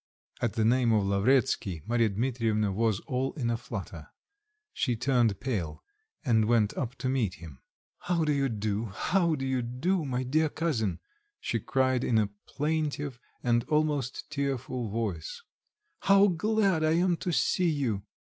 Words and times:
At 0.41 0.53
the 0.53 0.65
name 0.65 0.91
of 0.93 1.05
Lavretsky, 1.05 1.83
Marya 1.85 2.09
Dmitrievna 2.09 2.71
was 2.71 3.01
all 3.01 3.33
in 3.33 3.51
a 3.51 3.55
flutter. 3.55 4.07
She 4.73 4.95
turned 4.95 5.39
pale 5.39 5.83
and 6.25 6.45
went 6.45 6.75
up 6.75 6.95
to 6.95 7.07
meet 7.07 7.35
him. 7.35 7.59
"How 7.99 8.23
do 8.25 8.33
you 8.33 8.49
do, 8.49 8.85
how 8.85 9.35
do 9.35 9.45
you 9.45 9.61
do, 9.61 10.03
my 10.03 10.23
dear 10.23 10.49
cousin?" 10.49 10.99
she 11.39 11.59
cried 11.59 12.03
in 12.03 12.17
a 12.17 12.31
plaintive 12.47 13.19
and 13.43 13.63
almost 13.65 14.27
tearful 14.31 14.89
voice, 14.89 15.43
"how 15.99 16.29
glad 16.29 16.83
I 16.83 16.93
am 16.93 17.15
to 17.17 17.31
see 17.31 17.69
you!" 17.69 18.01